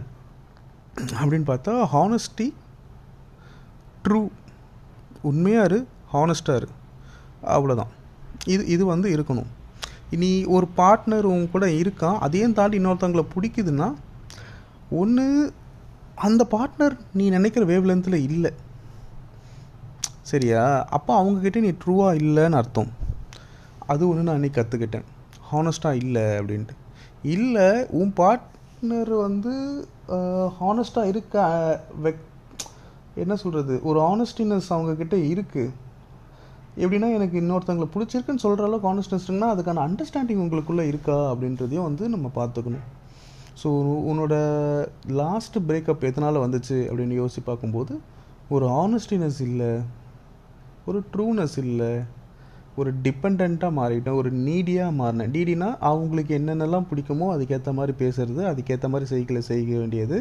[0.95, 2.53] அப்படின்னு பார்த்தா ஹானஸ்டி
[4.07, 4.27] ட்ரூ
[5.21, 6.67] உண்மையாக இரு ஹானஸ்டாக இரு.
[7.43, 7.87] அவ்வளோதான்
[8.45, 9.45] இது இது வந்து இருக்கணும்.
[10.09, 13.93] இனி ஒரு பார்ட்னர் உங்க கூட இருக்கான் அதையும் தாண்டி இன்னொருத்தவங்களை பிடிக்குதுன்னா
[14.89, 15.53] ஒன்று
[16.27, 18.51] அந்த பார்ட்னர் நீ நினைக்கிற வேவ் லென்த்தில் இல்லை.
[20.31, 20.61] சரியா?
[20.97, 22.91] அப்போ அவங்கக்கிட்ட நீ ட்ரூவாக இல்லைன்னு அர்த்தம்.
[23.93, 25.07] அது ஒன்று நான் அன்றைக்கி கற்றுக்கிட்டேன்
[25.51, 26.75] ஹானஸ்ட்டாக இல்லை அப்படின்ட்டு.
[27.35, 27.67] இல்லை
[27.99, 29.53] உன் பார்ட்னர் வந்து
[30.59, 31.43] ஹானஸ்ட்டாக இருக்க
[32.05, 32.23] வெக்
[33.23, 35.73] என்ன சொல்கிறது ஒரு ஆனஸ்டினஸ் அவங்கக்கிட்ட இருக்குது
[36.83, 42.85] எப்படின்னா எனக்கு இன்னொருத்தவங்களை பிடிச்சிருக்குன்னு சொல்கிற அளவுக்கு ஆனஸ்ட்னஸ்னா அதுக்கான அண்டர்ஸ்டாண்டிங் உங்களுக்குள்ளே இருக்கா அப்படின்றதையும் வந்து நம்ம பார்த்துக்கணும்.
[43.61, 43.69] ஸோ
[44.11, 44.35] உன்னோட
[45.21, 47.93] லாஸ்ட் பிரேக்கப் எதனால் வந்துச்சு அப்படின்னு யோசிச்சு பார்க்கும்போது
[48.55, 49.71] ஒரு ஆனஸ்டினஸ் இல்லை
[50.89, 51.91] ஒரு ட்ரூனஸ் இல்லை
[52.79, 55.31] ஒரு டிபெண்ட்டாக மாறிட்டேன் ஒரு நீடியாக மாறினேன்.
[55.35, 60.17] நீடினா அவங்களுக்கு என்னென்னலாம் பிடிக்குமோ அதுக்கேற்ற மாதிரி பேசுறது அதுக்கேற்ற மாதிரி செய்களை செய்ய வேண்டியது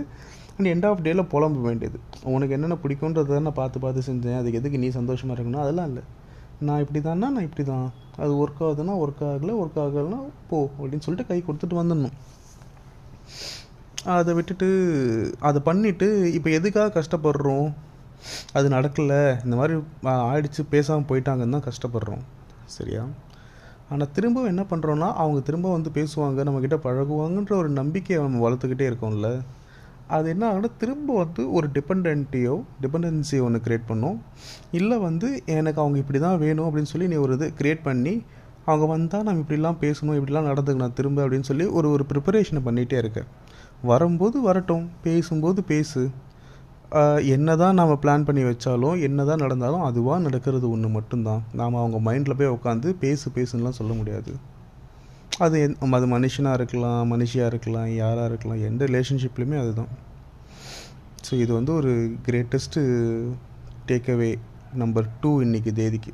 [0.57, 1.99] அண்ட் எண்ட் ஆஃப் டேயில் புலம்ப வேண்டியது.
[2.35, 5.65] உனக்கு என்னென்ன பிடிக்குன்றதை நான் பார்த்து பார்த்து செஞ்சேன் அதுக்கு எதுக்கு நீ சந்தோஷமாக இருக்கணும்?
[5.65, 6.05] அதெல்லாம் இல்லை.
[6.69, 7.89] நான் இப்படி தான்னா நான் இப்படி தான்.
[8.23, 10.21] அது ஒர்க் ஆகுதுன்னா ஒர்க் ஆகலை ஒர்க் ஆகலைன்னா
[10.51, 12.17] போ அப்படின்னு சொல்லிட்டு கை கொடுத்துட்டு வந்துடணும்.
[14.17, 14.69] அதை விட்டுட்டு
[15.49, 16.09] அதை பண்ணிவிட்டு
[16.39, 17.69] இப்போ எதுக்காக கஷ்டப்படுறோம்?
[18.57, 19.21] அது நடக்கலை.
[19.45, 19.75] இந்த மாதிரி
[20.31, 22.25] ஆயிடுச்சு பேசாமல் போயிட்டாங்கன்னு தான் கஷ்டப்படுறோம்.
[22.77, 23.03] சரியா?
[23.93, 29.31] ஆனால் திரும்ப என்ன பண்ணுறோன்னா அவங்க திரும்ப வந்து பேசுவாங்க நம்மக்கிட்ட பழகுவாங்கன்ற ஒரு நம்பிக்கையை நம்ம வளர்த்துக்கிட்டே இருக்கோம்ல.
[30.15, 34.17] அது என்ன ஆகுனா திரும்ப வந்து ஒரு டிபெண்டையோ டிபெண்டன்சியை ஒன்று க்ரியேட் பண்ணும்.
[34.79, 38.15] இல்லை வந்து எனக்கு அவங்க இப்படி தான் வேணும் அப்படின்னு சொல்லி நீ ஒரு இது க்ரியேட் பண்ணி
[38.67, 43.25] அவங்க வந்தால் நம்ம இப்படிலாம் பேசணும் இப்படிலாம் நடந்துக்கணும் திரும்ப அப்படின்னு சொல்லி ஒரு ஒரு ப்ரிப்பரேஷனை பண்ணிகிட்டே இருக்கேன்
[43.83, 46.11] வரும்போது வரட்டும் பேசும்போது பேசு.
[47.23, 51.43] என்ன தான் நாம் பிளான் பண்ணி வச்சாலும் என்ன தான் நடந்தாலும் அதுவாக நடக்கிறது ஒன்று மட்டும்தான்.
[51.53, 54.33] நாம் அவங்க மைண்டில் போய் உட்காந்து பேசு பேசுன்னுலாம் சொல்ல முடியாது.
[55.39, 59.89] அது என்- அது மனுஷனாக இருக்கலாம் மனுஷியாக இருக்கலாம் யாராக இருக்கலாம் எந்த ரிலேஷன்ஷிப்லையுமே அதுதான்.
[61.31, 63.29] ஸோ இது வந்து ஒரு கிரேட்டஸ்ட்டு
[63.89, 64.35] டேக்அவே
[64.75, 66.13] நம்பர் டூ இன்னைக்கு தேதிக்கு.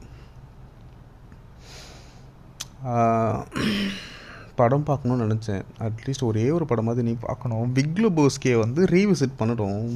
[4.59, 5.65] படம் பார்க்கணும்னு நினச்சேன்.
[5.87, 7.75] அட்லீஸ்ட் ஒரே ஒரு படமாவது நீ பார்க்கணும்.
[7.77, 9.87] பிக்லோபோஸ்கே வந்து ரீவிசிட் பண்ணணும்.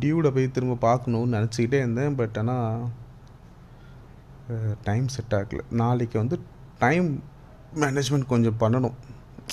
[0.00, 2.16] டியூட போய் திரும்ப பார்க்கணும்னு நினச்சிக்கிட்டே இருந்தேன்.
[2.20, 2.82] பட் ஆனால்
[4.88, 5.60] டைம் செட் ஆகல.
[5.82, 6.36] நாளைக்கு வந்து
[6.84, 7.08] டைம்
[7.82, 8.96] மேனேஜ்மெண்ட் கொஞ்சம் பண்ணணும்.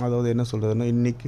[0.06, 1.28] அதாவது என்ன சொல்கிறதுன்னா இன்றைக்கி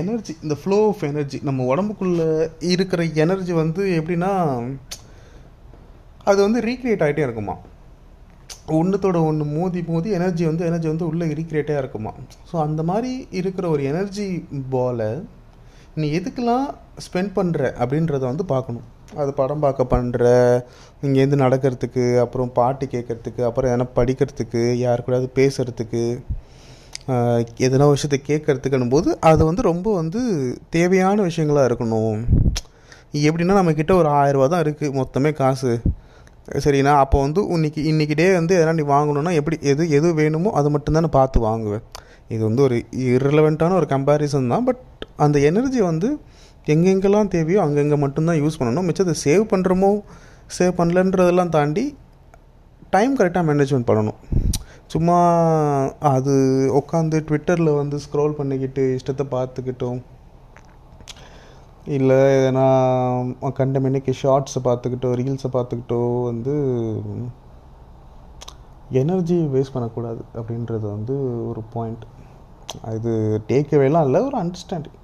[0.00, 2.28] எனர்ஜி இந்த ஃப்ளோ ஆஃப் எனர்ஜி நம்ம உடம்புக்குள்ளே
[2.74, 4.30] இருக்கிற எனர்ஜி வந்து எப்படின்னா
[6.30, 7.56] அது வந்து ரீக்ரியேட் ஆகிட்டே இருக்குமா?
[8.76, 12.12] ஒன்றுத்தோட ஒன்று மோதி மோதி எனர்ஜி வந்து எனர்ஜி வந்து உள்ளே ரீக்ரியேட்டாக இருக்குமா?
[12.50, 14.26] ஸோ அந்த மாதிரி இருக்கிற ஒரு எனர்ஜி
[14.74, 15.10] பாலை
[16.00, 16.66] நீ எதுக்கெல்லாம்
[17.04, 18.86] ஸ்பெண்ட் பண்ணுற அப்படின்றத வந்து பார்க்கணும்.
[19.20, 20.24] அது படம் பார்க்க பண்ணுற
[21.04, 26.02] இங்கேருந்து நடக்கிறதுக்கு அப்புறம் பாட்டு கேட்குறதுக்கு அப்புறம் எதனா படிக்கிறதுக்கு யார் கூடயாவது பேசுகிறதுக்கு
[27.66, 30.20] எதனா விஷயத்தை கேட்கறதுக்குன்னும் போது அது வந்து ரொம்ப வந்து
[30.76, 32.18] தேவையான விஷயங்களாக இருக்கணும்.
[33.28, 35.72] எப்படின்னா நம்மக்கிட்ட ஒரு ஆயிரரூவா தான் இருக்குது மொத்தமே காசு.
[36.64, 40.68] சரிண்ணா அப்போ வந்து இன்னைக்கு இன்றைக்கி டே வந்து எதனா நீ வாங்கணுன்னா எப்படி எது எது வேணுமோ அதை
[40.70, 41.84] மட்டும்தான் நான் பார்த்து வாங்குவேன்
[42.34, 42.76] இது வந்து ஒரு
[43.12, 44.82] irrelevant-ஆன ஒரு கம்பேரிசன் தான் பட்
[45.16, 46.08] அந்த எனர்ஜி வந்து
[46.66, 48.86] எங்கெங்கெல்லாம் தேவையோ அங்கங்கே மட்டும்தான் யூஸ் பண்ணணும்.
[48.88, 49.90] மிச்சத்தை சேவ் பண்ணுறோமோ
[50.58, 51.84] சேவ் பண்ணலன்றதெல்லாம் தாண்டி
[52.90, 54.18] டைம் கரெக்டாக மேனேஜ்மெண்ட் பண்ணணும்.
[54.86, 55.16] சும்மா
[56.14, 56.34] அது
[56.80, 59.98] உட்காந்து ட்விட்டரில் வந்து ஸ்க்ரோல் பண்ணிக்கிட்டு இஷ்டத்தை பார்த்துக்கிட்டோம்
[61.96, 62.64] இல்லை எதனா
[63.58, 66.54] கண்ட மணிக்கு ஷார்ட்ஸை பார்த்துக்கிட்டோ ரீல்ஸை பார்த்துக்கிட்டோ வந்து
[69.00, 71.14] எனர்ஜி வேஸ்ட் பண்ணக்கூடாது அப்படின்றது வந்து
[71.50, 72.04] ஒரு பாயிண்ட்
[72.96, 73.12] இது
[73.50, 74.98] டேக்கேவேலாம் இல்லை ஒரு அண்டர்ஸ்டாண்டிங்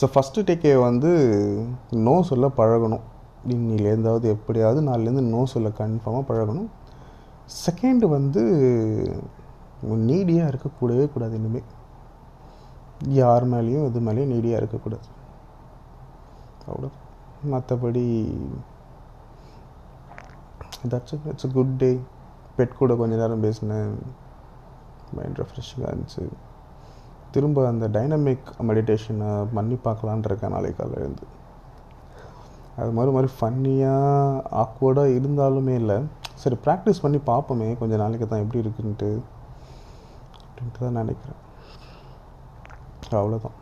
[0.00, 1.10] ஸோ ஃபஸ்ட்டு டேக்அவே வந்து
[2.06, 3.04] நோ சொல்ல பழகணும்.
[3.54, 6.70] இன்னிலேருந்தாவது எப்படியாவது நாலுலேருந்து நோ சொல்ல கன்ஃபார்மாக பழகணும்.
[7.64, 8.42] செகண்டு வந்து
[10.08, 11.68] நீடியாக இருக்கக்கூடவே கூடாது இனிமேல்
[13.20, 15.06] யார் மேலேயும் இது மேலேயும் நீடியாக இருக்கக்கூடாது.
[16.68, 16.88] அவ்வளோ.
[17.52, 18.06] மற்றபடி
[20.92, 22.00] that's it's a good day
[22.56, 23.92] bed கூட கொஞ்ச நேரம் பேசினேன்.
[25.16, 26.24] மைண்ட் ரெஃப்ரெஷிங்காக இருந்துச்சு.
[27.30, 31.26] திரும்ப அந்த டைனமிக் மெடிடேஷனை பண்ணி பார்க்கலான் இருக்கேன் நாளைக்கு காலையில் இருந்து.
[32.76, 35.98] அது மாதிரி மாதிரி ஃபன்னியாக ஆக்வர்டாக இருந்தாலுமே இல்லை.
[36.34, 37.68] சரி ப்ராக்டிஸ் பண்ணி பார்ப்போமே.
[37.78, 39.10] கொஞ்சம் நாளைக்கு தான் எப்படி இருக்குன்ட்டு.
[40.46, 41.40] அப்படின்ட்டு தான் நினைக்கிறேன்.
[43.10, 43.58] அவ்வளோதான்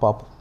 [0.00, 0.34] பார்ப்போம்.